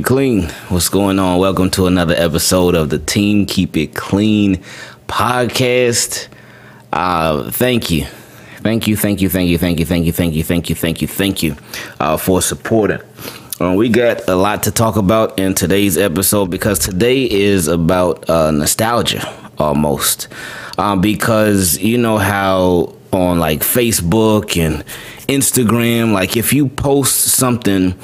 [0.00, 0.48] It Clean.
[0.68, 1.38] What's going on?
[1.38, 4.56] Welcome to another episode of the Team Keep It Clean
[5.06, 6.28] podcast.
[6.90, 8.06] Uh, thank you.
[8.62, 11.02] Thank you, thank you, thank you, thank you, thank you, thank you, thank you, thank
[11.02, 11.56] you, thank you
[11.98, 13.00] uh, for supporting.
[13.60, 18.28] Uh, we got a lot to talk about in today's episode because today is about
[18.30, 19.22] uh, nostalgia
[19.58, 20.28] almost.
[20.78, 24.82] Um, because you know how on like Facebook and
[25.28, 27.94] Instagram, like if you post something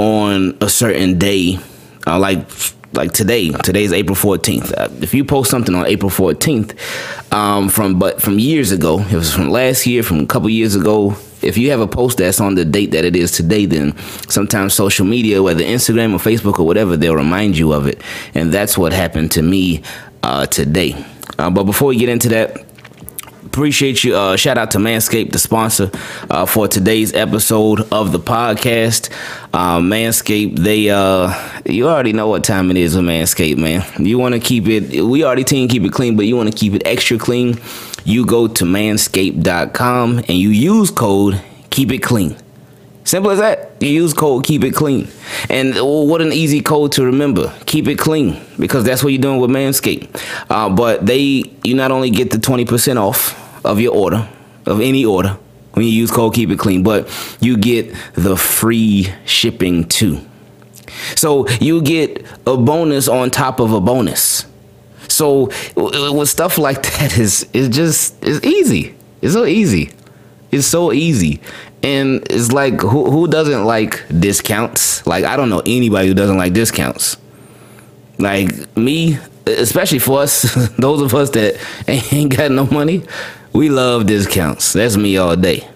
[0.00, 1.58] on a certain day,
[2.06, 2.48] uh, like
[2.92, 4.72] like today, today's April 14th.
[4.76, 6.74] Uh, if you post something on April 14th,
[7.32, 10.74] um, from but from years ago, it was from last year, from a couple years
[10.74, 11.14] ago.
[11.42, 13.96] If you have a post that's on the date that it is today, then
[14.28, 18.02] sometimes social media, whether Instagram or Facebook or whatever, they'll remind you of it.
[18.34, 19.82] And that's what happened to me
[20.22, 21.02] uh, today.
[21.38, 22.69] Uh, but before we get into that,
[23.50, 24.14] appreciate you.
[24.14, 25.90] Uh, shout out to Manscaped, the sponsor
[26.30, 29.10] uh, for today's episode of the podcast.
[29.52, 31.32] Uh, Manscaped, they uh,
[31.64, 33.84] you already know what time it is with Manscaped, man.
[33.98, 35.02] You want to keep it.
[35.02, 37.60] We already team keep it clean, but you want to keep it extra clean.
[38.04, 42.36] You go to manscaped.com and you use code keep it clean.
[43.04, 43.72] Simple as that.
[43.80, 45.08] You use code keep it clean.
[45.48, 47.52] And oh, what an easy code to remember.
[47.66, 50.22] Keep it clean because that's what you're doing with Manscaped.
[50.50, 54.28] Uh, but they you not only get the 20% off of your order,
[54.66, 55.38] of any order,
[55.72, 57.08] when you use code keep it clean, but
[57.40, 60.20] you get the free shipping too.
[61.16, 64.46] So you get a bonus on top of a bonus.
[65.08, 68.94] So with stuff like that is is just it's easy.
[69.22, 69.92] It's so easy.
[70.50, 71.40] It's so easy.
[71.82, 75.06] And it's like who who doesn't like discounts?
[75.06, 77.16] Like I don't know anybody who doesn't like discounts.
[78.18, 80.42] Like me, especially for us,
[80.78, 81.58] those of us that
[81.88, 83.02] ain't got no money,
[83.52, 84.74] we love discounts.
[84.74, 85.66] That's me all day.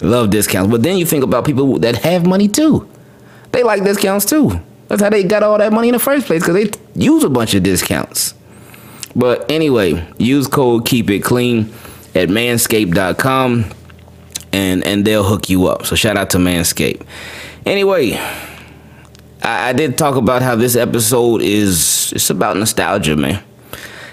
[0.00, 0.70] Love discounts.
[0.70, 2.88] But then you think about people that have money too.
[3.52, 4.60] They like discounts too.
[4.88, 7.30] That's how they got all that money in the first place because they use a
[7.30, 8.34] bunch of discounts.
[9.14, 11.72] But anyway, use code keep it clean
[12.14, 13.64] at manscaped.com
[14.54, 15.84] and and they'll hook you up.
[15.84, 17.02] So shout out to Manscaped.
[17.66, 18.12] Anyway,
[19.42, 23.42] I, I did talk about how this episode is it's about nostalgia, man.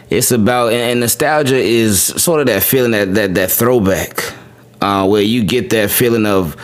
[0.09, 4.34] It's about and nostalgia is sort of that feeling that that that throwback,
[4.81, 6.56] uh, where you get that feeling of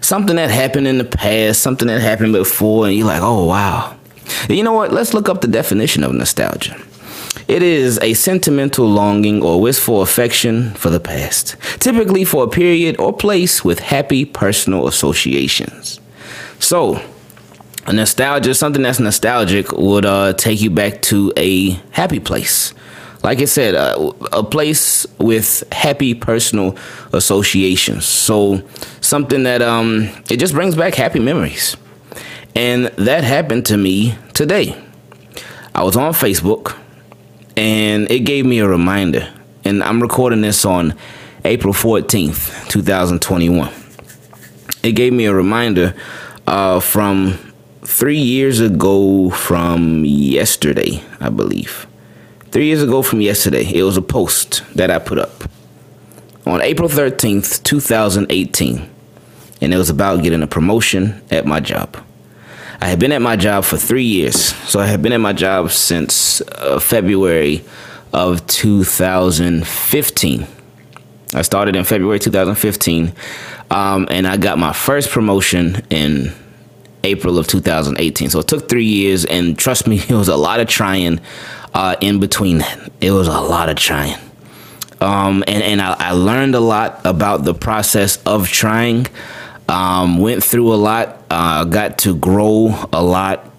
[0.00, 3.92] something that happened in the past, something that happened before, and you're like, oh wow.
[4.48, 4.92] You know what?
[4.92, 6.76] Let's look up the definition of nostalgia.
[7.48, 12.98] It is a sentimental longing or wistful affection for the past, typically for a period
[12.98, 16.00] or place with happy personal associations.
[16.58, 17.00] So,
[17.86, 22.74] a nostalgia, something that's nostalgic, would uh, take you back to a happy place.
[23.22, 26.76] Like I said, uh, a place with happy personal
[27.12, 28.06] associations.
[28.06, 28.62] So,
[29.00, 31.76] something that um, it just brings back happy memories.
[32.56, 34.76] And that happened to me today.
[35.74, 36.76] I was on Facebook
[37.56, 39.32] and it gave me a reminder.
[39.64, 40.94] And I'm recording this on
[41.44, 43.72] April 14th, 2021.
[44.82, 45.94] It gave me a reminder
[46.46, 47.38] uh, from
[47.82, 51.86] three years ago from yesterday, I believe.
[52.50, 55.44] Three years ago from yesterday, it was a post that I put up
[56.46, 58.90] on April 13th, 2018.
[59.60, 61.96] And it was about getting a promotion at my job.
[62.80, 64.54] I had been at my job for three years.
[64.68, 67.64] So I had been at my job since uh, February
[68.12, 70.46] of 2015.
[71.34, 73.12] I started in February 2015,
[73.70, 76.32] um, and I got my first promotion in
[77.02, 78.30] April of 2018.
[78.30, 81.20] So it took three years, and trust me, it was a lot of trying
[81.74, 82.92] uh, in between that.
[83.00, 84.18] It was a lot of trying.
[85.00, 89.06] Um, and and I, I learned a lot about the process of trying.
[89.68, 93.50] Um, went through a lot, uh, got to grow a lot,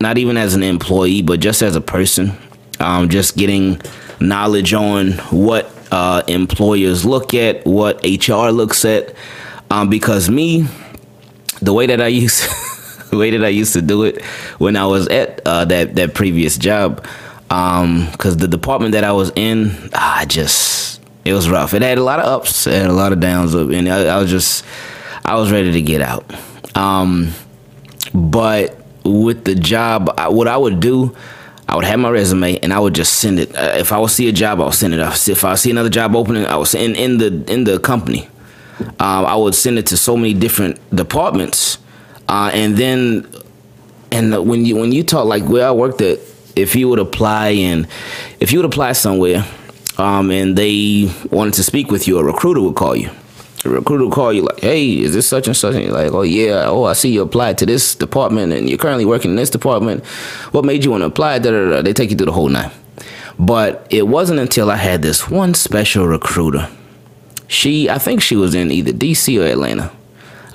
[0.00, 2.32] not even as an employee, but just as a person.
[2.80, 3.80] Um, just getting
[4.18, 9.14] knowledge on what uh, employers look at, what HR looks at.
[9.70, 10.66] Um, because me,
[11.60, 12.42] the way that I used,
[13.10, 14.22] the way that I used to do it
[14.58, 17.06] when I was at uh, that that previous job,
[17.48, 21.74] because um, the department that I was in, I just it was rough.
[21.74, 24.18] It had a lot of ups, it had a lot of downs, and I, I
[24.18, 24.64] was just
[25.24, 26.24] I was ready to get out.
[26.74, 27.32] Um,
[28.14, 31.14] but with the job, what I would do,
[31.68, 33.54] I would have my resume and I would just send it.
[33.56, 35.28] Uh, if I would see a job, I'll send it.
[35.28, 38.28] If I see another job opening, I was in in the in the company.
[38.98, 41.78] Um, I would send it to so many different departments,
[42.28, 43.26] uh, and then
[44.10, 46.18] and when you when you talk like where I worked at,
[46.56, 47.86] if you would apply and
[48.40, 49.46] if you would apply somewhere,
[49.98, 53.10] um, and they wanted to speak with you, a recruiter would call you
[53.62, 55.74] The recruiter will call you like, hey, is this such and such?
[55.74, 58.78] And you're like, oh yeah, oh I see you applied to this department and you're
[58.78, 60.04] currently working in this department.
[60.50, 61.38] What made you want to apply?
[61.38, 61.82] Da, da, da.
[61.82, 62.72] They take you through the whole nine.
[63.38, 66.68] But it wasn't until I had this one special recruiter.
[67.46, 69.92] She, I think she was in either DC or Atlanta.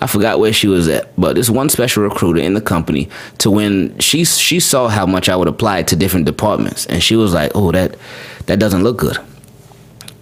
[0.01, 3.49] I forgot where she was at, but this one special recruiter in the company to
[3.49, 7.33] when she she saw how much I would apply to different departments, and she was
[7.33, 7.95] like, "Oh, that
[8.45, 9.17] that doesn't look good."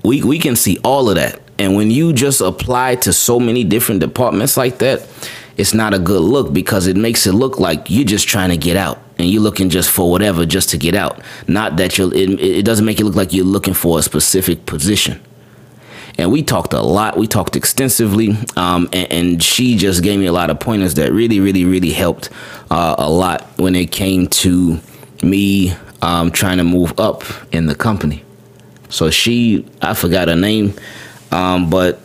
[0.03, 3.63] We we can see all of that, and when you just apply to so many
[3.63, 5.07] different departments like that,
[5.57, 8.57] it's not a good look because it makes it look like you're just trying to
[8.57, 11.21] get out and you're looking just for whatever just to get out.
[11.47, 12.13] Not that you're.
[12.13, 15.21] It, it doesn't make it look like you're looking for a specific position
[16.17, 17.17] and we talked a lot.
[17.17, 21.11] We talked extensively, um, and, and, she just gave me a lot of pointers that
[21.11, 22.29] really, really, really helped
[22.71, 24.79] uh, a lot when it came to
[25.23, 28.23] me um, trying to move up in the company.
[28.89, 30.73] So she, I forgot her name,
[31.35, 31.99] um, but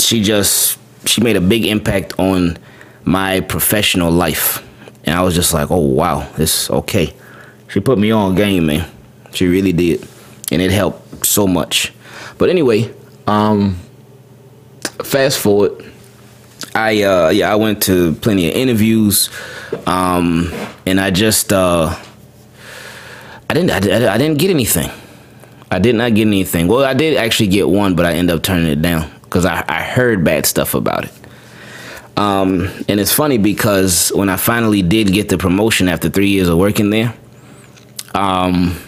[0.00, 0.76] she just
[1.06, 2.58] she made a big impact on
[3.04, 4.60] my professional life,
[5.04, 7.14] and I was just like, oh wow, this okay.
[7.68, 8.90] She put me on game, man.
[9.32, 10.06] She really did,
[10.50, 11.92] and it helped so much.
[12.38, 12.92] But anyway,
[13.28, 13.76] um,
[15.04, 15.84] fast forward,
[16.74, 19.30] I uh, yeah I went to plenty of interviews,
[19.86, 20.52] um,
[20.86, 21.96] and I just uh,
[23.48, 24.90] I didn't I, I didn't get anything.
[25.72, 26.68] I did not get anything.
[26.68, 29.64] Well, I did actually get one, but I ended up turning it down because I,
[29.66, 31.12] I heard bad stuff about it.
[32.18, 36.50] Um, and it's funny because when I finally did get the promotion after three years
[36.50, 37.14] of working there,
[38.14, 38.78] um,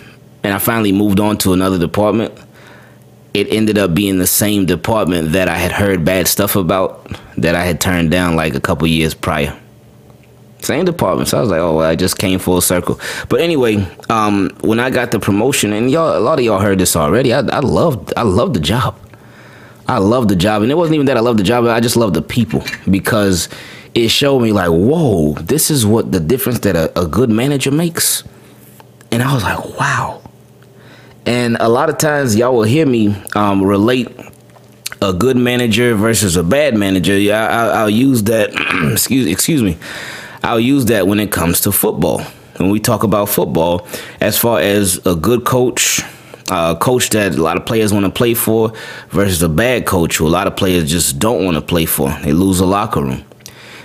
[0.43, 2.39] and I finally moved on to another department,
[3.33, 7.55] it ended up being the same department that I had heard bad stuff about that
[7.55, 9.59] I had turned down like a couple years prior.
[10.65, 11.29] Same department.
[11.29, 12.99] So I was like, oh, well, I just came full circle.
[13.29, 16.79] But anyway, um, when I got the promotion, and y'all, a lot of y'all heard
[16.79, 17.33] this already.
[17.33, 18.99] I, I loved, I loved the job.
[19.87, 21.67] I loved the job, and it wasn't even that I loved the job.
[21.67, 23.49] I just loved the people because
[23.95, 27.71] it showed me like, whoa, this is what the difference that a, a good manager
[27.71, 28.25] makes.
[29.13, 30.25] And I was like, wow
[31.27, 34.09] and a lot of times, y'all will hear me um, relate
[35.01, 37.19] a good manager versus a bad manager.
[37.19, 38.51] Yeah, I, will use that.
[38.93, 39.79] excuse excuse me.
[40.45, 42.21] I'll use that when it comes to football.
[42.59, 43.87] When we talk about football,
[44.21, 46.03] as far as a good coach,
[46.51, 48.75] a coach that a lot of players want to play for,
[49.09, 52.11] versus a bad coach who a lot of players just don't want to play for.
[52.23, 53.25] They lose a locker room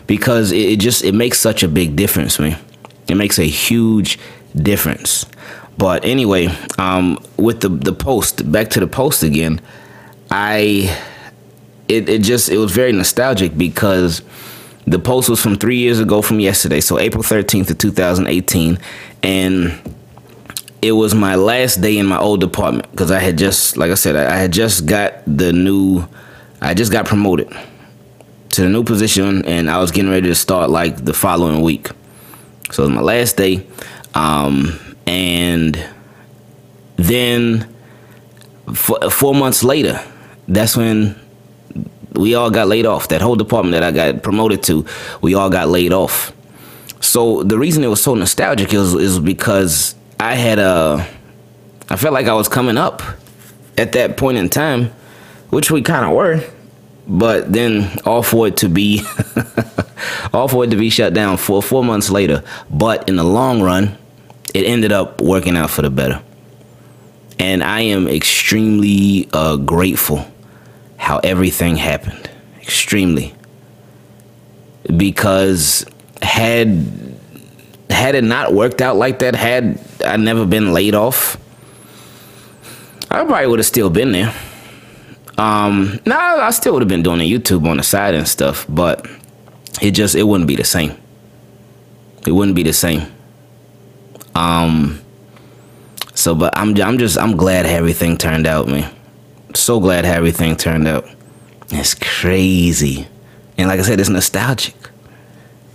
[0.06, 2.60] because it, just it makes such a big difference, man.
[3.08, 4.20] It makes a huge
[4.54, 5.26] difference.
[5.78, 6.48] But anyway,
[6.78, 9.62] um, with the the post, back to the post again,
[10.30, 10.94] I
[11.88, 14.22] it, it just it was very nostalgic because
[14.90, 18.28] the post was from three years ago from yesterday, so April thirteenth of two thousand
[18.28, 18.80] eighteen,
[19.22, 19.80] and
[20.82, 23.96] it was my last day in my old department because I had just, like I
[23.96, 26.08] said, I had just got the new,
[26.62, 27.50] I just got promoted
[28.50, 31.90] to the new position, and I was getting ready to start like the following week.
[32.72, 33.68] So it was my last day.
[34.16, 35.78] Um, and
[36.96, 37.68] then
[38.74, 40.02] four months later,
[40.48, 41.16] that's when
[42.14, 43.10] we all got laid off.
[43.10, 44.86] That whole department that I got promoted to,
[45.22, 46.34] we all got laid off.
[47.02, 51.08] So the reason it was so nostalgic is, is because I had a,
[51.90, 53.02] I felt like I was coming up
[53.78, 54.92] at that point in time,
[55.50, 56.44] which we kind of were.
[57.08, 59.02] But then all for it to be,
[60.34, 62.44] all for it to be shut down for four months later.
[62.70, 63.98] But in the long run,
[64.54, 66.22] it ended up working out for the better.
[67.40, 70.26] And I am extremely uh, grateful
[71.10, 72.30] how everything happened.
[72.62, 73.34] Extremely.
[74.96, 75.84] Because
[76.22, 76.86] had
[77.90, 81.36] had it not worked out like that, had I never been laid off,
[83.10, 84.32] I probably would have still been there.
[85.36, 88.68] Um, nah, I still would have been doing the YouTube on the side and stuff,
[88.70, 89.08] but
[89.82, 90.96] it just it wouldn't be the same.
[92.28, 93.12] It wouldn't be the same.
[94.36, 95.02] Um.
[96.14, 98.94] So, but I'm I'm just I'm glad everything turned out, man.
[99.56, 101.08] So glad how everything turned out.
[101.72, 103.08] It's crazy,
[103.58, 104.76] and like I said, it's nostalgic.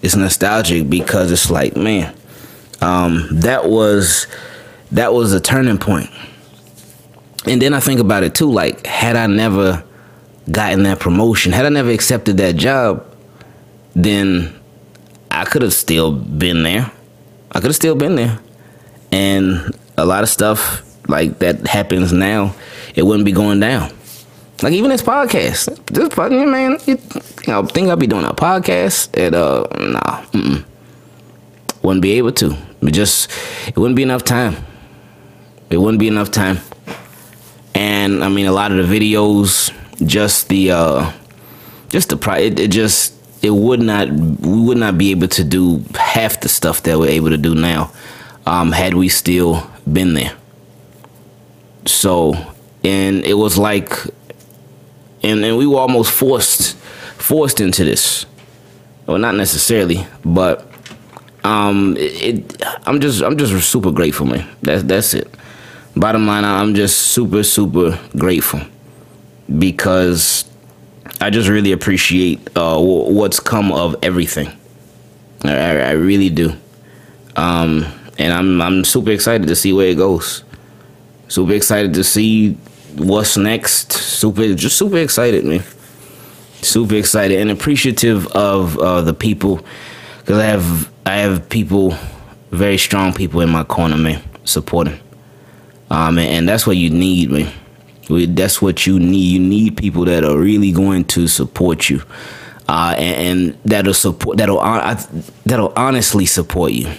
[0.02, 2.14] It's nostalgic because it's like, man,
[2.81, 4.26] um, that was
[4.93, 6.11] that was a turning point.
[7.47, 9.85] And then I think about it too, like had I never
[10.50, 13.04] gotten that promotion, had I never accepted that job,
[13.95, 14.54] then
[15.31, 16.90] I could have still been there.
[17.52, 18.40] I could have still been there
[19.14, 22.54] and a lot of stuff like that happens now,
[22.94, 23.90] it wouldn't be going down.
[24.62, 26.99] Like even this podcast, this fucking man, you
[27.49, 30.64] know, think I'll be doing a podcast at uh, nah, mm-mm.
[31.82, 32.56] wouldn't be able to.
[32.82, 33.30] It just
[33.66, 34.56] it wouldn't be enough time.
[35.70, 36.58] It wouldn't be enough time.
[37.75, 39.75] And I mean, a lot of the videos,
[40.06, 41.12] just the uh,
[41.88, 45.44] just the pri it, it just it would not we would not be able to
[45.44, 47.90] do half the stuff that we're able to do now
[48.46, 50.32] um, had we still been there.
[51.87, 52.35] So
[52.83, 53.93] and it was like
[55.23, 56.76] and, and we were almost forced
[57.19, 58.26] forced into this.
[59.07, 60.71] Well not necessarily, but
[61.45, 64.49] um it, it I'm just I'm just super grateful man.
[64.62, 65.33] That's that's it.
[65.97, 68.61] Bottom line I'm just super super grateful
[69.59, 70.45] because
[71.21, 74.49] I just really appreciate uh, what's come of everything.
[75.45, 76.53] I, I really do.
[77.37, 77.87] Um,
[78.19, 80.43] and I'm I'm super excited to see where it goes.
[81.28, 82.54] Super excited to see
[82.97, 83.93] what's next.
[83.93, 85.62] Super just super excited, man.
[86.62, 89.64] Super excited and appreciative of uh, the people
[90.19, 91.95] because I have I have people,
[92.50, 94.99] very strong people in my corner, man, supporting.
[95.90, 97.52] Um, and, and that's what you need, man.
[98.09, 99.33] That's what you need.
[99.33, 102.02] You need people that are really going to support you,
[102.69, 104.61] uh, and, and, that'll support that'll
[105.45, 106.90] that'll honestly support you.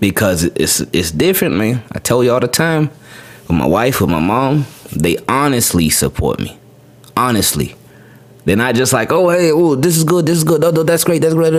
[0.00, 1.82] Because it's it's different, man.
[1.92, 2.90] I tell you all the time.
[3.48, 6.58] With my wife, with my mom, they honestly support me.
[7.16, 7.76] Honestly,
[8.44, 11.04] they're not just like, oh hey, oh this is good, this is good, oh, that's
[11.04, 11.50] great, that's great.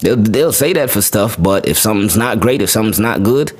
[0.00, 3.52] They'll they'll say that for stuff, but if something's not great, if something's not good,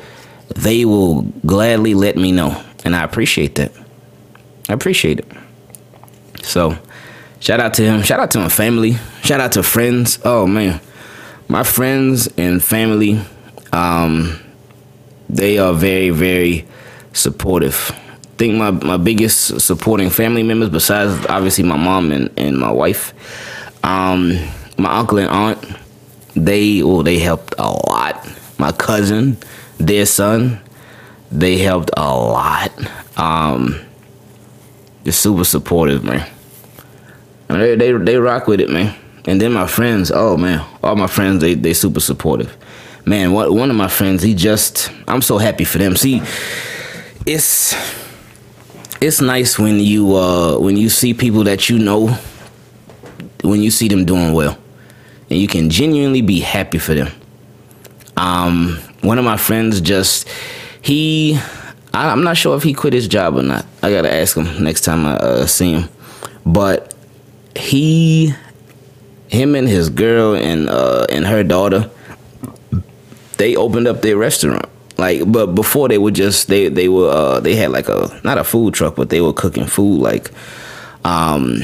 [0.55, 3.73] they will gladly let me know and I appreciate that.
[4.69, 5.27] I appreciate it.
[6.43, 6.77] So,
[7.41, 8.03] shout out to him.
[8.03, 8.97] Shout out to my family.
[9.23, 10.19] Shout out to friends.
[10.25, 10.81] Oh man,
[11.49, 13.21] my friends and family,
[13.73, 14.39] um,
[15.29, 16.67] they are very, very
[17.13, 17.93] supportive.
[17.93, 22.71] I think my, my biggest supporting family members, besides obviously my mom and, and my
[22.71, 23.13] wife,
[23.85, 24.33] um,
[24.79, 25.77] my uncle and aunt,
[26.35, 28.29] they oh they helped a lot.
[28.59, 29.37] My cousin,
[29.79, 30.61] their son,
[31.31, 32.73] they helped a lot.
[33.19, 33.81] Um,
[35.05, 36.29] they're super supportive, man.
[37.49, 38.95] Mean, they, they they rock with it, man.
[39.27, 42.57] And then my friends, oh man, all my friends, they they super supportive.
[43.07, 45.97] Man, one one of my friends, he just, I'm so happy for them.
[45.97, 46.23] See,
[47.27, 47.75] it's
[49.01, 52.09] it's nice when you uh when you see people that you know,
[53.43, 54.59] when you see them doing well,
[55.31, 57.09] and you can genuinely be happy for them.
[58.17, 60.29] Um, one of my friends just
[60.83, 61.39] he,
[61.95, 63.65] I, am not sure if he quit his job or not.
[63.83, 65.89] I gotta ask him next time I uh, see him.
[66.45, 66.95] But
[67.57, 68.35] he,
[69.29, 71.91] him and his girl and uh, and her daughter,
[73.41, 74.67] they opened up their restaurant.
[74.99, 78.37] Like, but before they were just they they were uh, they had like a not
[78.37, 80.31] a food truck, but they were cooking food like,
[81.05, 81.63] um,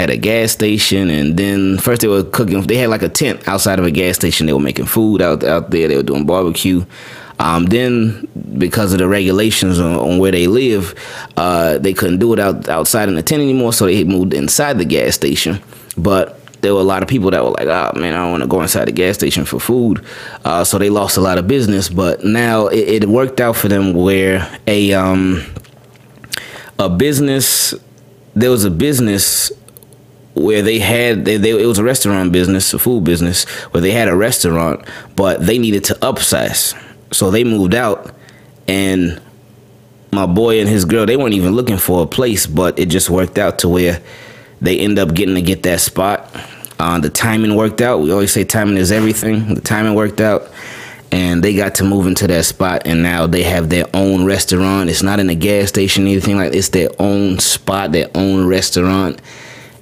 [0.00, 1.08] at a gas station.
[1.08, 4.16] And then first they were cooking they had like a tent outside of a gas
[4.16, 4.46] station.
[4.46, 5.86] They were making food out out there.
[5.86, 6.84] They were doing barbecue.
[7.38, 8.26] Um, then,
[8.58, 10.94] because of the regulations on, on where they live,
[11.36, 14.78] uh, they couldn't do it out outside in the tent anymore, so they moved inside
[14.78, 15.62] the gas station.
[15.98, 18.42] But there were a lot of people that were like, "Oh man, I don't want
[18.42, 20.04] to go inside the gas station for food,"
[20.44, 21.88] uh, so they lost a lot of business.
[21.88, 25.44] But now it, it worked out for them where a um,
[26.80, 27.72] a business
[28.34, 29.52] there was a business
[30.34, 33.92] where they had they, they, it was a restaurant business, a food business where they
[33.92, 36.74] had a restaurant, but they needed to upsize.
[37.12, 38.12] So they moved out,
[38.66, 39.22] and
[40.10, 43.08] my boy and his girl they weren't even looking for a place, but it just
[43.08, 44.02] worked out to where
[44.60, 46.28] they end up getting to get that spot.
[46.78, 48.00] Uh, the timing worked out.
[48.00, 49.54] We always say timing is everything.
[49.54, 50.50] The timing worked out,
[51.10, 54.90] and they got to move into that spot, and now they have their own restaurant.
[54.90, 56.54] It's not in a gas station, anything like.
[56.54, 59.20] It's their own spot, their own restaurant,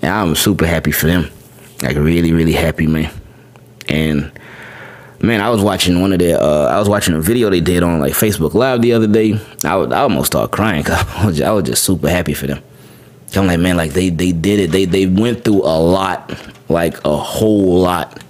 [0.02, 1.30] and I'm super happy for them.
[1.82, 3.12] Like really, really happy, man.
[3.88, 4.30] And
[5.24, 6.38] Man, I was watching one of their.
[6.40, 9.40] Uh, I was watching a video they did on like Facebook Live the other day.
[9.64, 10.84] I, I almost started crying.
[10.84, 12.62] Cause I I was just super happy for them.
[13.36, 14.70] I'm like, man, like they they did it.
[14.70, 16.34] They they went through a lot,
[16.68, 18.22] like a whole lot.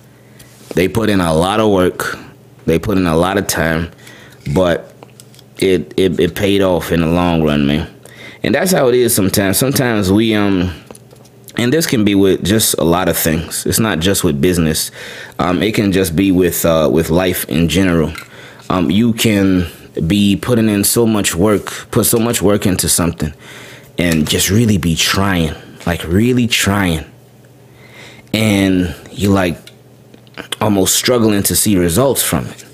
[0.75, 2.18] They put in a lot of work.
[2.66, 3.90] They put in a lot of time,
[4.54, 4.94] but
[5.58, 7.90] it it, it paid off in the long run, man.
[8.42, 9.58] And that's how it is sometimes.
[9.58, 10.73] Sometimes we um
[11.56, 13.64] and this can be with just a lot of things.
[13.64, 14.90] It's not just with business.
[15.38, 18.12] Um, it can just be with uh, with life in general.
[18.70, 19.66] Um, you can
[20.06, 23.32] be putting in so much work, put so much work into something,
[23.98, 25.54] and just really be trying,
[25.86, 27.04] like really trying,
[28.32, 29.58] and you like
[30.60, 32.64] almost struggling to see results from it.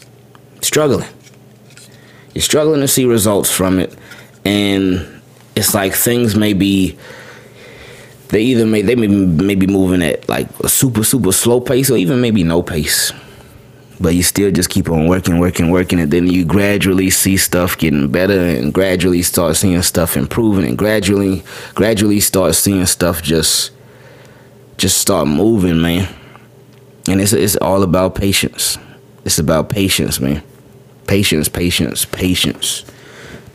[0.63, 1.09] Struggling.
[2.35, 3.95] You're struggling to see results from it,
[4.45, 5.23] and
[5.57, 6.99] it's like things may be
[8.29, 11.91] they either may they may, may be moving at like a super super slow pace
[11.91, 13.13] or even maybe no pace
[14.01, 17.77] but you still just keep on working working working and then you gradually see stuff
[17.77, 21.43] getting better and gradually start seeing stuff improving and gradually
[21.75, 23.73] gradually start seeing stuff just
[24.81, 26.09] just start moving, man.
[27.07, 28.79] And it's it's all about patience.
[29.25, 30.43] It's about patience, man.
[31.07, 32.85] Patience, patience, patience.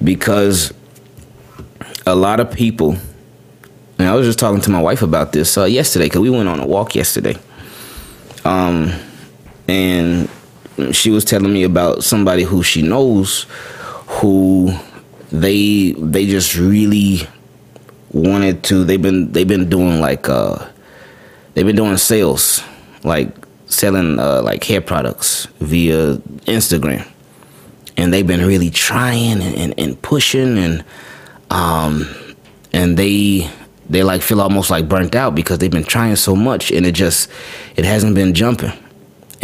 [0.03, 0.71] Because
[2.05, 2.97] a lot of people,
[3.97, 6.47] and I was just talking to my wife about this uh, yesterday because we went
[6.47, 7.35] on a walk yesterday.
[8.43, 8.93] Um,
[9.67, 10.29] and
[10.91, 13.45] she was telling me about somebody who she knows
[14.07, 14.73] who
[15.31, 17.27] they they just really
[18.11, 20.57] wanted to they've been they've been doing like uh
[21.53, 22.61] they've been doing sales
[23.03, 23.29] like
[23.67, 26.15] selling uh like hair products via
[26.47, 27.07] Instagram.
[27.97, 30.83] And they've been really trying and, and, and pushing and
[31.49, 32.07] um
[32.73, 33.49] and they
[33.89, 36.93] they like feel almost like burnt out because they've been trying so much and it
[36.93, 37.29] just
[37.75, 38.71] it hasn't been jumping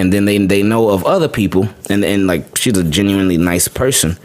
[0.02, 3.68] and then they they know of other people and and like she's a genuinely nice
[3.68, 4.18] person.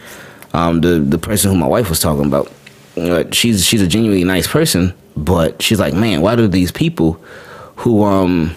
[0.55, 2.51] Um the the person who my wife was talking about
[2.97, 7.13] uh, she's she's a genuinely nice person but she's like man why do these people
[7.77, 8.55] who um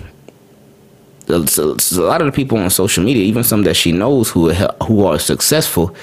[1.28, 4.76] a lot of the people on social media even some that she knows who are,
[4.84, 5.94] who are successful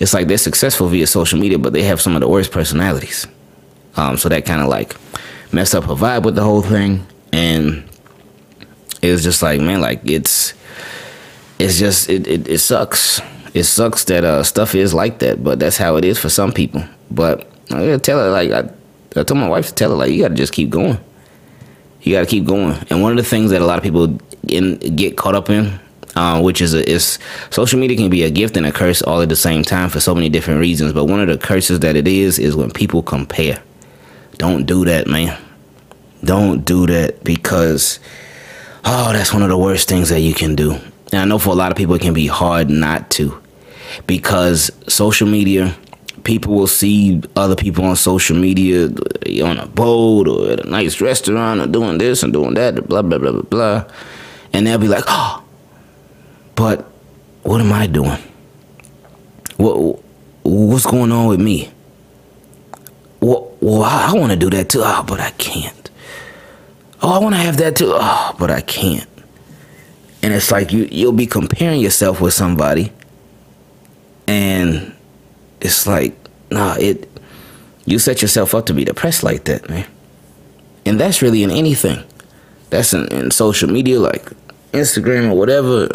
[0.00, 3.26] it's like they're successful via social media but they have some of the worst personalities.
[3.96, 4.96] Um so that kind of like
[5.52, 7.88] messed up her vibe with the whole thing and
[9.02, 10.52] it was just like man like it's
[11.64, 13.20] it's just it, it, it sucks.
[13.54, 16.52] It sucks that uh stuff is like that but that's how it is for some
[16.52, 16.84] people.
[17.10, 18.68] But i gotta tell her like I,
[19.18, 20.98] I told my wife to tell her like you gotta just keep going.
[22.02, 22.76] You gotta keep going.
[22.90, 24.18] And one of the things that a lot of people
[24.48, 25.80] in get caught up in
[26.16, 27.18] uh, which is a, is
[27.50, 29.98] social media can be a gift and a curse all at the same time for
[29.98, 33.02] so many different reasons but one of the curses that it is is when people
[33.02, 33.62] compare.
[34.38, 35.40] Don't do that man.
[36.24, 38.00] Don't do that because
[38.86, 40.78] Oh, that's one of the worst things that you can do.
[41.14, 43.40] And I know for a lot of people, it can be hard not to
[44.06, 45.76] because social media,
[46.24, 48.86] people will see other people on social media
[49.44, 53.02] on a boat or at a nice restaurant or doing this and doing that, blah,
[53.02, 53.84] blah, blah, blah, blah.
[54.52, 55.44] And they'll be like, oh,
[56.56, 56.82] but
[57.42, 58.18] what am I doing?
[59.56, 60.02] What,
[60.42, 61.70] what's going on with me?
[63.20, 64.82] Well, well I, I want to do that too.
[64.82, 65.84] Oh, but I can't
[67.04, 67.92] oh, I want to have that too.
[67.94, 69.08] Oh, but I can't.
[70.24, 72.90] And it's like you you'll be comparing yourself with somebody,
[74.26, 74.94] and
[75.60, 76.16] it's like
[76.50, 77.10] nah, it
[77.84, 79.86] you set yourself up to be depressed like that, man.
[80.86, 82.02] And that's really in anything.
[82.70, 84.24] That's in, in social media, like
[84.72, 85.90] Instagram or whatever.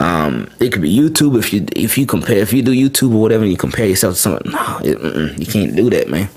[0.00, 3.20] Um, it could be YouTube if you if you compare if you do YouTube or
[3.20, 4.42] whatever and you compare yourself to someone.
[4.46, 6.30] No, it, you can't do that, man.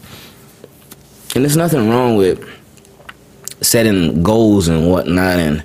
[1.35, 2.45] And there's nothing wrong with
[3.61, 5.63] setting goals and whatnot and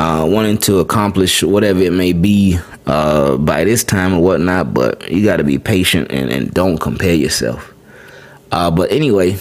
[0.00, 5.10] uh, wanting to accomplish whatever it may be uh, by this time or whatnot, but
[5.10, 7.74] you got to be patient and, and don't compare yourself.
[8.50, 9.36] Uh, but anyway,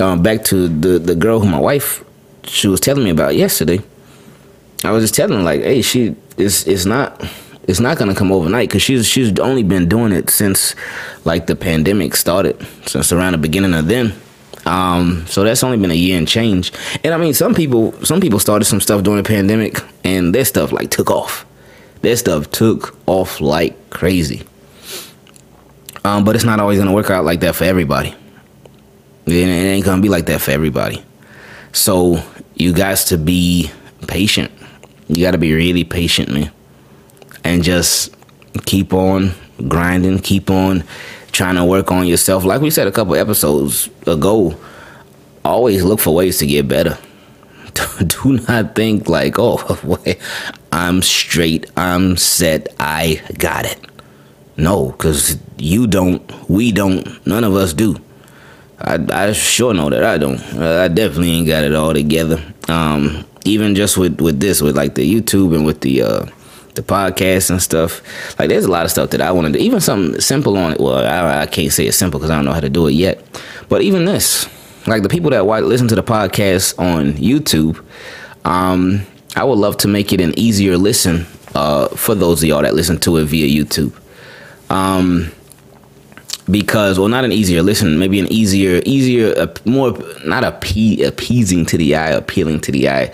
[0.00, 2.04] um, back to the, the girl who my wife
[2.44, 3.80] she was telling me about yesterday.
[4.84, 7.24] I was just telling her like, hey, she it's it's not
[7.62, 10.74] it's not gonna come overnight because she's she's only been doing it since
[11.24, 14.12] like the pandemic started, since around the beginning of then.
[14.64, 16.72] Um, so that's only been a year and change.
[17.02, 20.44] And I mean, some people, some people started some stuff during the pandemic, and their
[20.44, 21.44] stuff like took off.
[22.02, 24.42] Their stuff took off like crazy.
[26.04, 28.14] Um, but it's not always gonna work out like that for everybody.
[29.26, 31.04] It ain't gonna be like that for everybody.
[31.72, 32.22] So
[32.54, 33.70] you guys to be
[34.06, 34.50] patient.
[35.08, 36.50] You got to be really patient, man,
[37.44, 38.14] and just
[38.64, 39.32] keep on
[39.68, 40.18] grinding.
[40.20, 40.84] Keep on
[41.32, 42.44] trying to work on yourself.
[42.44, 44.56] Like we said a couple episodes ago,
[45.44, 46.98] always look for ways to get better.
[48.06, 49.98] Do not think like, oh,
[50.72, 53.78] I'm straight, I'm set, I got it.
[54.56, 57.96] No, because you don't, we don't, none of us do.
[58.78, 60.38] I, I sure know that I don't.
[60.60, 62.42] I definitely ain't got it all together.
[62.68, 66.26] Um, even just with, with this, with like the YouTube and with the uh,
[66.74, 68.02] the podcast and stuff.
[68.38, 69.58] Like, there's a lot of stuff that I want to do.
[69.58, 70.80] Even something simple on it.
[70.80, 72.92] Well, I, I can't say it's simple because I don't know how to do it
[72.92, 73.24] yet.
[73.68, 74.48] But even this,
[74.86, 77.84] like the people that listen to the podcast on YouTube,
[78.44, 79.02] um,
[79.36, 82.74] I would love to make it an easier listen uh, for those of y'all that
[82.74, 83.98] listen to it via YouTube.
[84.70, 85.32] Um,
[86.50, 89.92] because well not an easier listen maybe an easier easier uh, more
[90.24, 93.06] not appe- appeasing to the eye appealing to the eye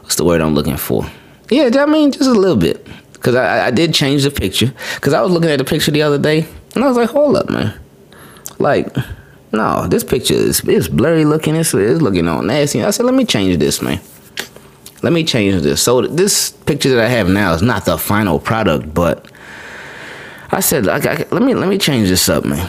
[0.00, 1.08] what's the word i'm looking for
[1.48, 2.84] yeah i mean just a little bit
[3.22, 6.02] because I, I did change the picture because I was looking at the picture the
[6.02, 7.72] other day and I was like, hold up, man.
[8.58, 8.88] Like,
[9.52, 11.54] no, this picture is it's blurry looking.
[11.54, 12.82] It's, it's looking all nasty.
[12.82, 14.00] I said, let me change this, man.
[15.04, 15.80] Let me change this.
[15.80, 19.30] So this picture that I have now is not the final product, but
[20.50, 22.68] I said, I, I, let me let me change this up, man.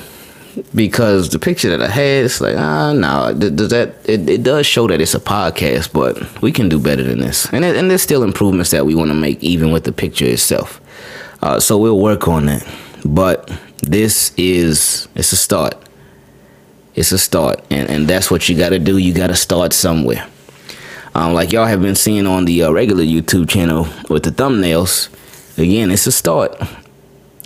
[0.76, 4.66] Because the picture that I had, it's like, ah, no, does that it, it does
[4.66, 7.90] show that it's a podcast, but we can do better than this, and it, and
[7.90, 10.80] there's still improvements that we want to make even with the picture itself.
[11.42, 12.68] Uh, so we'll work on that,
[13.06, 15.76] but this is it's a start.
[16.96, 18.98] It's a start, and and that's what you got to do.
[18.98, 20.28] You got to start somewhere.
[21.16, 25.10] Um, like y'all have been seeing on the uh, regular YouTube channel with the thumbnails.
[25.58, 26.56] Again, it's a start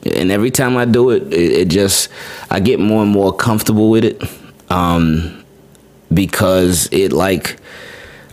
[0.05, 2.09] and every time I do it, it, it, just
[2.49, 4.21] I get more and more comfortable with it,
[4.69, 5.43] um,
[6.13, 7.57] because it like,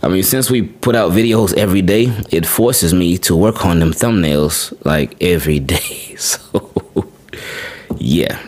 [0.01, 3.79] I mean, since we put out videos every day, it forces me to work on
[3.79, 6.01] them thumbnails like every day.
[6.17, 6.71] So,
[7.97, 8.39] yeah,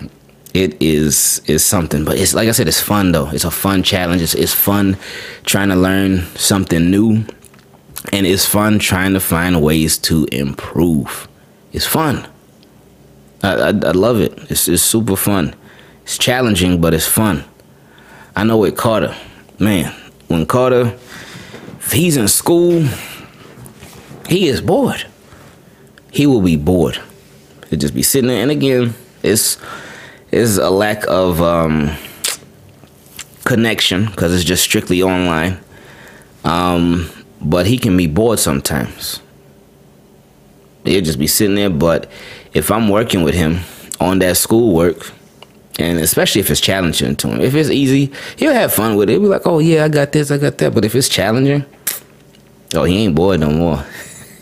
[0.54, 2.06] it is is something.
[2.06, 3.30] But it's like I said, it's fun though.
[3.30, 4.22] It's a fun challenge.
[4.22, 4.98] It's, it's fun
[5.44, 7.26] trying to learn something new,
[8.14, 11.28] and it's fun trying to find ways to improve.
[11.74, 12.28] It's fun.
[13.44, 14.38] I, I, I love it.
[14.50, 15.56] It's, it's super fun.
[16.04, 17.44] It's challenging, but it's fun.
[18.36, 19.16] I know with Carter,
[19.60, 19.94] man,
[20.28, 20.96] when Carter,
[21.80, 22.88] if he's in school,
[24.28, 25.06] he is bored.
[26.12, 27.00] He will be bored.
[27.70, 28.42] He'll just be sitting there.
[28.42, 29.58] And again, it's,
[30.32, 31.92] it's a lack of um,
[33.44, 35.60] connection because it's just strictly online.
[36.44, 37.10] Um,
[37.42, 39.22] but he can be bored sometimes.
[40.86, 42.10] He'll just be sitting there, but
[42.58, 43.60] if I'm working with him
[44.00, 45.12] on that schoolwork,
[45.80, 49.14] and especially if it's challenging to him, if it's easy, he'll have fun with it.
[49.14, 51.66] He'll be like, "Oh yeah, I got this, I got that." But if it's challenging,
[52.74, 53.86] oh, he ain't bored no more.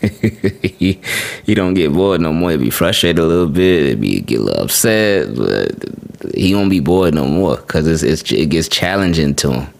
[0.00, 1.00] he,
[1.44, 2.50] he don't get bored no more.
[2.50, 3.86] He'll be frustrated a little bit.
[3.86, 8.02] He'll be get a little upset, but he won't be bored no more because it's,
[8.02, 9.74] it's it gets challenging to him,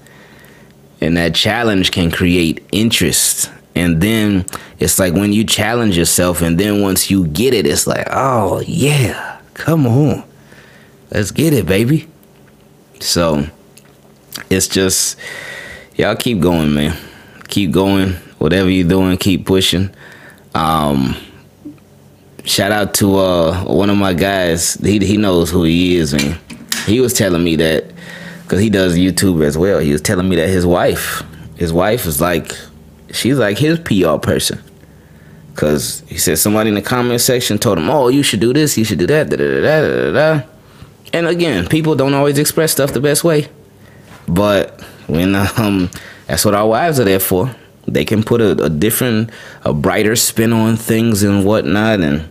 [1.00, 4.46] and that challenge can create interest and then
[4.78, 8.60] it's like when you challenge yourself, and then once you get it, it's like, oh,
[8.66, 10.24] yeah, come on.
[11.10, 12.08] Let's get it, baby.
[13.00, 13.46] So
[14.48, 15.18] it's just,
[15.94, 16.96] y'all keep going, man.
[17.48, 18.14] Keep going.
[18.38, 19.94] Whatever you're doing, keep pushing.
[20.54, 21.14] Um,
[22.44, 24.74] shout out to uh, one of my guys.
[24.76, 26.38] He, he knows who he is, and
[26.86, 27.92] he was telling me that
[28.42, 29.80] because he does YouTube as well.
[29.80, 31.22] He was telling me that his wife,
[31.56, 32.52] his wife is like
[33.16, 34.62] she's like his PR person.
[35.54, 38.76] Cause he said somebody in the comment section told him, "Oh, you should do this,
[38.76, 40.46] you should do that." Da, da, da, da, da.
[41.14, 43.48] And again, people don't always express stuff the best way,
[44.28, 45.90] but when um,
[46.26, 47.54] that's what our wives are there for.
[47.88, 49.30] They can put a, a different,
[49.64, 52.28] a brighter spin on things and whatnot, and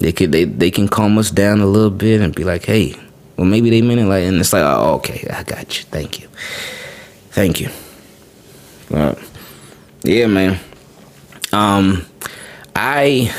[0.00, 2.96] they could they they can calm us down a little bit and be like, "Hey,
[3.36, 5.84] well maybe they meant it like," and it's like, "Oh, okay, I got you.
[5.84, 6.28] Thank you,
[7.30, 7.70] thank you."
[8.90, 9.16] Well,
[10.02, 10.58] yeah, man.
[11.52, 12.04] Um,
[12.74, 13.32] I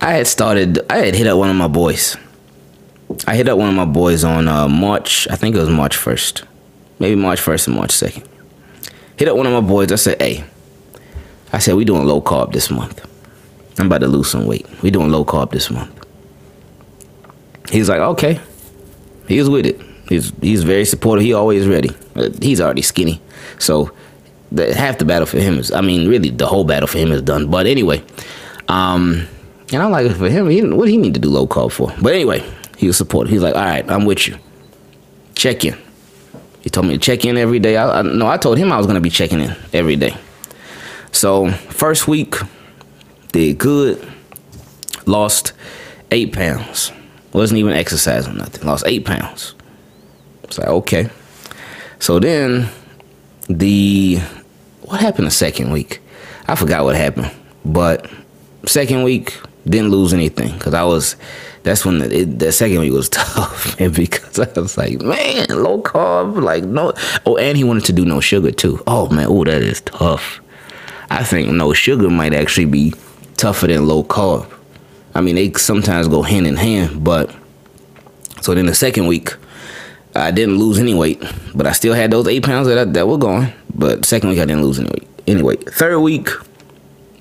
[0.00, 0.80] I had started.
[0.90, 2.16] I had hit up one of my boys.
[3.26, 5.28] I hit up one of my boys on uh, March.
[5.30, 6.44] I think it was March first,
[6.98, 8.28] maybe March first and March second.
[9.16, 9.92] Hit up one of my boys.
[9.92, 10.44] I said, "Hey,"
[11.52, 13.04] I said, "We doing low carb this month.
[13.78, 14.66] I'm about to lose some weight.
[14.82, 15.94] We doing low carb this month."
[17.70, 18.40] He's like, "Okay."
[19.28, 19.80] He was with it.
[20.08, 21.24] He's he's very supportive.
[21.24, 21.90] He always ready.
[22.40, 23.20] He's already skinny,
[23.58, 23.92] so
[24.52, 27.12] the, half the battle for him is, I mean, really the whole battle for him
[27.12, 27.50] is done.
[27.50, 28.02] But anyway,
[28.68, 29.26] um,
[29.72, 31.92] and I'm like, for him, he, what do he need to do low carb for?
[32.00, 33.30] But anyway, he was supportive.
[33.30, 34.38] He's like, all right, I'm with you.
[35.34, 35.76] Check in.
[36.60, 37.76] He told me to check in every day.
[37.76, 40.16] I, I no, I told him I was gonna be checking in every day.
[41.12, 42.34] So first week,
[43.32, 44.06] did good.
[45.06, 45.52] Lost
[46.10, 46.92] eight pounds.
[47.32, 48.66] Wasn't even exercising nothing.
[48.66, 49.54] Lost eight pounds.
[50.44, 51.10] It's like okay.
[52.00, 52.68] So then
[53.48, 54.20] the
[54.88, 56.00] what happened the second week?
[56.46, 57.30] I forgot what happened,
[57.64, 58.10] but
[58.66, 61.16] second week didn't lose anything because I was.
[61.64, 65.46] That's when the, it, the second week was tough, and because I was like, man,
[65.50, 66.94] low carb, like no.
[67.26, 68.82] Oh, and he wanted to do no sugar too.
[68.86, 70.40] Oh man, oh that is tough.
[71.10, 72.94] I think no sugar might actually be
[73.36, 74.50] tougher than low carb.
[75.14, 77.34] I mean, they sometimes go hand in hand, but
[78.40, 79.34] so then the second week,
[80.14, 81.22] I didn't lose any weight,
[81.54, 83.52] but I still had those eight pounds that I, that were gone.
[83.74, 85.08] But second week I didn't lose any weight.
[85.26, 86.28] Anyway, third week,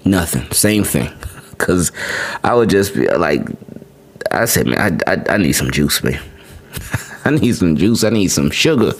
[0.05, 0.49] nothing.
[0.51, 1.11] Same thing.
[1.57, 1.91] Cause
[2.43, 3.41] I would just be like,
[4.31, 6.21] I said, man, I I, I need some juice, man.
[7.25, 8.03] I need some juice.
[8.03, 8.93] I need some sugar,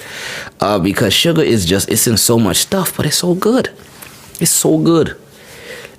[0.59, 3.69] uh, because sugar is just it's in so much stuff, but it's so good.
[4.39, 5.17] It's so good,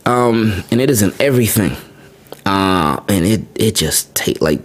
[0.04, 1.76] um, and it is in everything.
[2.44, 4.60] Uh, and it it just take like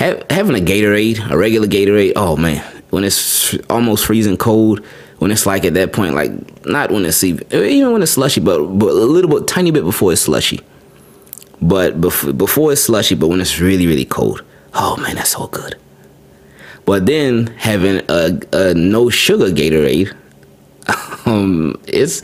[0.00, 2.14] have, having a Gatorade, a regular Gatorade.
[2.16, 4.84] Oh man, when it's almost freezing cold,
[5.18, 6.32] when it's like at that point, like
[6.66, 9.84] not when it's even, even when it's slushy, but, but a little bit, tiny bit
[9.84, 10.60] before it's slushy.
[11.62, 15.46] But before, before it's slushy, but when it's really, really cold, oh man, that's so
[15.48, 15.76] good.
[16.86, 20.16] But then having a, a no sugar Gatorade,
[21.26, 22.22] um, it's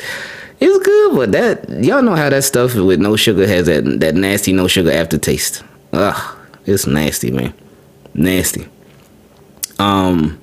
[0.59, 4.15] it's good, but that y'all know how that stuff with no sugar has that that
[4.15, 5.63] nasty no sugar aftertaste.
[5.93, 7.53] Ugh, it's nasty, man,
[8.17, 8.67] nasty.
[9.79, 10.39] Um,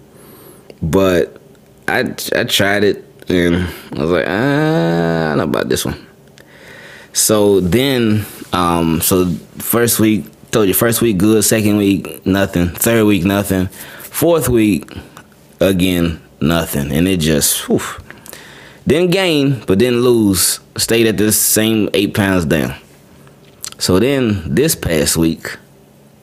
[0.81, 1.41] but
[1.88, 3.55] I I tried it and
[3.93, 6.07] I was like, ah, I don't know about this one.
[7.13, 9.27] So then, um, so
[9.59, 14.91] first week told you first week good, second week nothing, third week nothing, fourth week
[15.59, 17.81] again nothing, and it just whew,
[18.88, 20.59] didn't gain but didn't lose.
[20.75, 22.75] Stayed at the same eight pounds down.
[23.77, 25.57] So then this past week,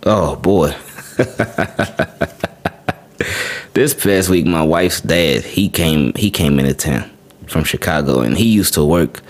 [0.05, 0.75] oh boy.
[3.75, 7.11] this past week my wife's dad, he came he came into town
[7.47, 9.21] from Chicago and he used to work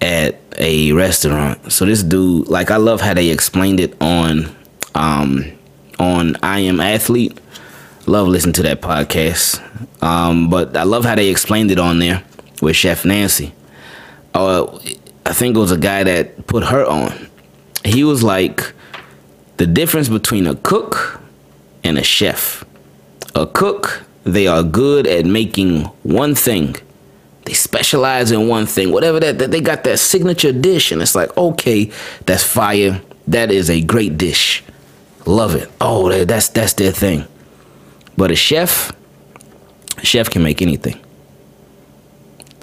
[0.00, 1.72] at a restaurant.
[1.72, 4.54] So this dude, like I love how they explained it on
[4.94, 5.52] um
[5.98, 7.38] on I Am Athlete.
[8.06, 9.62] Love listening to that podcast.
[10.02, 12.22] Um, but I love how they explained it on there
[12.62, 13.52] with Chef Nancy.
[14.32, 14.78] Uh,
[15.24, 17.28] I think it was a guy that put her on.
[17.84, 18.72] He was like
[19.56, 21.20] the difference between a cook
[21.86, 22.64] and a chef.
[23.34, 26.76] A cook, they are good at making one thing.
[27.44, 28.92] They specialize in one thing.
[28.92, 31.92] Whatever that, that they got that signature dish and it's like, okay,
[32.26, 33.00] that's fire.
[33.28, 34.64] That is a great dish.
[35.26, 35.70] Love it.
[35.80, 37.26] Oh, that's that's their thing.
[38.16, 38.92] But a chef,
[39.98, 41.00] a chef can make anything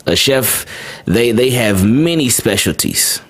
[0.05, 0.65] a chef
[1.05, 3.21] they they have many specialties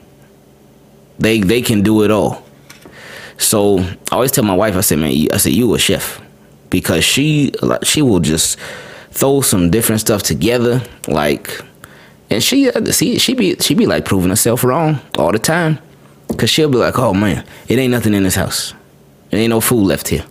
[1.19, 2.43] they they can do it all
[3.43, 6.21] so i always tell my wife i said man i said you a chef
[6.69, 8.57] because she like she will just
[9.11, 11.59] throw some different stuff together like
[12.29, 15.77] and she uh, see she be she be like proving herself wrong all the time
[16.27, 18.73] because she'll be like oh man it ain't nothing in this house
[19.29, 20.25] there ain't no food left here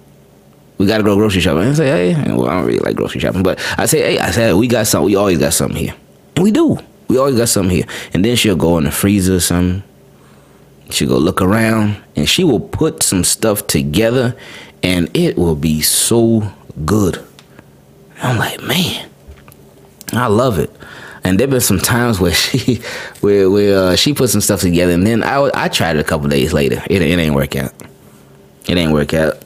[0.83, 1.69] we gotta go grocery shopping.
[1.69, 4.33] I say, hey, well, I don't really like grocery shopping, but I say, hey, I
[4.33, 5.07] said, we got something.
[5.07, 5.95] We always got something here.
[6.35, 6.77] And we do.
[7.07, 7.85] We always got something here.
[8.13, 9.85] And then she'll go in the freezer or something.
[10.93, 14.37] She'll go look around and she will put some stuff together
[14.83, 16.53] and it will be so
[16.85, 17.23] good.
[18.23, 19.09] I'm like, man,
[20.13, 20.71] I love it.
[21.25, 22.83] And there've been some times where she,
[23.21, 26.05] where where uh, she put some stuff together, and then I I tried it a
[26.05, 26.83] couple days later.
[26.91, 27.73] It it ain't work out.
[28.69, 29.39] It ain't work out.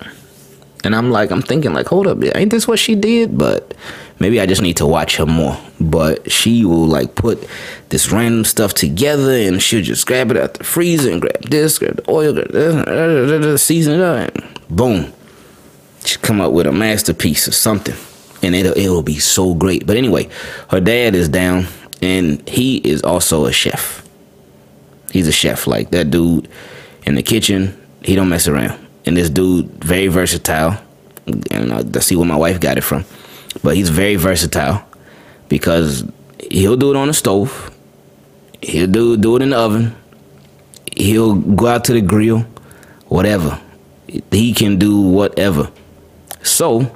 [0.84, 3.36] And I'm like, I'm thinking like, hold up, ain't this what she did?
[3.36, 3.74] But
[4.18, 5.58] maybe I just need to watch her more.
[5.80, 7.46] But she will like put
[7.88, 11.78] this random stuff together and she'll just grab it out the freezer and grab this,
[11.78, 15.12] grab the oil, season it up, and boom.
[16.04, 17.96] She come up with a masterpiece or something.
[18.42, 19.86] And it'll it'll be so great.
[19.86, 20.28] But anyway,
[20.70, 21.66] her dad is down
[22.02, 24.06] and he is also a chef.
[25.10, 25.66] He's a chef.
[25.66, 26.48] Like that dude
[27.04, 30.78] in the kitchen, he don't mess around and this dude very versatile.
[31.50, 33.04] And I see where my wife got it from,
[33.66, 34.80] but he's very versatile
[35.48, 36.04] because
[36.52, 37.76] he'll do it on the stove,
[38.62, 39.92] he'll do do it in the oven,
[40.96, 42.46] he'll go out to the grill,
[43.08, 43.60] whatever.
[44.30, 45.72] He can do whatever.
[46.44, 46.94] So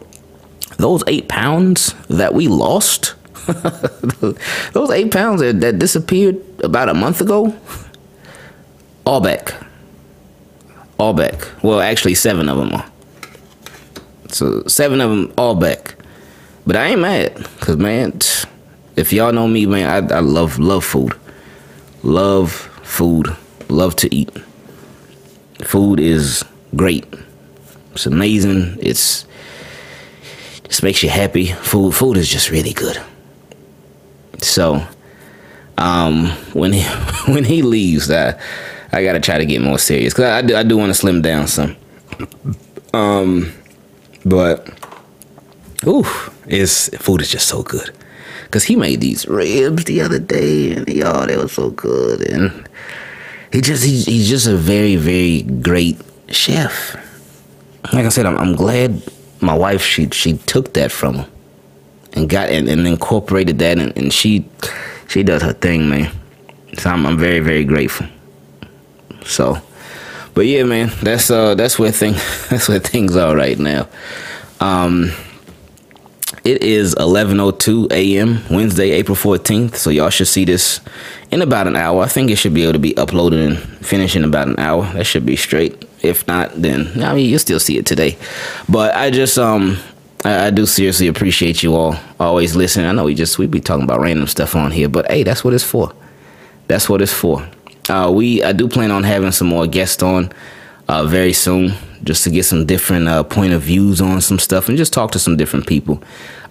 [0.76, 3.16] those eight pounds that we lost,
[4.72, 7.52] those eight pounds that, that disappeared about a month ago,
[9.04, 9.54] all back
[11.00, 11.48] all back.
[11.62, 12.90] Well, actually, seven of them are.
[14.28, 15.96] So seven of them all back.
[16.66, 18.18] But I ain't mad, cause man,
[18.96, 21.14] if y'all know me, man, I, I love love food,
[22.02, 23.34] love food,
[23.68, 24.30] love to eat.
[25.64, 26.44] Food is
[26.76, 27.06] great.
[27.92, 28.76] It's amazing.
[28.80, 29.26] It's
[30.64, 31.46] just makes you happy.
[31.46, 33.00] Food food is just really good.
[34.38, 34.86] So,
[35.78, 36.82] um, when he
[37.32, 38.38] when he leaves, I
[38.92, 41.22] I gotta try to get more serious because I do, I do want to slim
[41.22, 41.76] down some.
[42.92, 43.52] Um,
[44.24, 44.79] but
[45.86, 46.06] ooh,
[46.46, 47.90] his food is just so good.
[48.50, 52.28] Cause he made these ribs the other day, and y'all, they were so good.
[52.28, 52.68] And
[53.52, 56.96] he just he, he's just a very very great chef.
[57.92, 59.02] Like I said, I'm, I'm glad
[59.40, 61.30] my wife she she took that from him
[62.14, 64.48] and got and, and incorporated that, and, and she
[65.08, 66.12] she does her thing, man.
[66.78, 68.06] So I'm, I'm very very grateful.
[69.24, 69.58] So,
[70.34, 72.12] but yeah, man, that's uh that's where thing
[72.50, 73.88] that's where things are right now.
[74.60, 75.12] Um,
[76.44, 78.40] it is 11:02 a.m.
[78.50, 79.76] Wednesday, April 14th.
[79.76, 80.80] So y'all should see this
[81.30, 82.02] in about an hour.
[82.02, 84.84] I think it should be able to be uploaded and finished in about an hour.
[84.94, 85.84] That should be straight.
[86.02, 88.16] If not, then I mean you'll still see it today.
[88.68, 89.76] But I just um
[90.24, 92.86] I, I do seriously appreciate you all always listening.
[92.86, 95.44] I know we just we be talking about random stuff on here, but hey, that's
[95.44, 95.92] what it's for.
[96.68, 97.46] That's what it's for.
[97.88, 100.32] Uh, we I do plan on having some more guests on.
[100.90, 101.72] Uh, very soon,
[102.02, 105.12] just to get some different uh, point of views on some stuff and just talk
[105.12, 106.02] to some different people.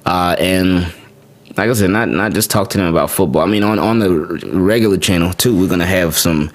[0.06, 0.84] Uh, and
[1.58, 3.42] like I said, not not just talk to them about football.
[3.42, 4.10] I mean, on on the
[4.54, 6.52] regular channel too, we're gonna have some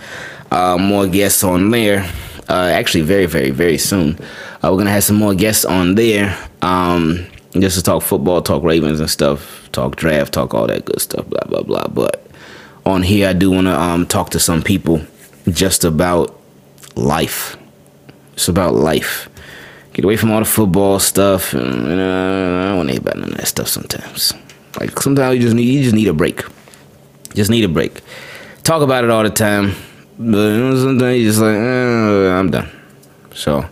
[0.50, 2.10] uh, more guests on there.
[2.48, 4.18] Uh, actually, very very very soon,
[4.62, 6.38] uh, we're gonna have some more guests on there.
[6.62, 11.02] Um, just to talk football, talk Ravens and stuff, talk draft, talk all that good
[11.02, 11.88] stuff, blah blah blah.
[11.88, 12.26] But
[12.86, 15.02] on here, I do want to um, talk to some people
[15.50, 16.40] just about
[16.96, 17.58] life.
[18.34, 19.28] It's about life.
[19.92, 23.30] Get away from all the football stuff, and I don't want to hear about none
[23.30, 24.32] of that stuff sometimes.
[24.78, 26.42] Like sometimes you just need you just need a break.
[27.34, 28.00] Just need a break.
[28.64, 29.74] Talk about it all the time,
[30.18, 32.68] but sometimes you just like eh, I'm done.
[33.34, 33.64] So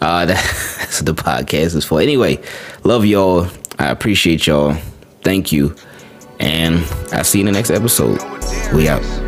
[0.00, 2.00] uh, that's what the podcast is for.
[2.00, 2.42] Anyway,
[2.82, 3.46] love y'all.
[3.78, 4.74] I appreciate y'all.
[5.22, 5.76] Thank you,
[6.40, 8.20] and I'll see you in the next episode.
[8.74, 9.21] We out.